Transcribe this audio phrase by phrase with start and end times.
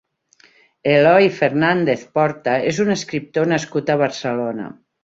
[0.93, 4.73] Eloy Fernández Porta és un escriptor nascut a Barcelona.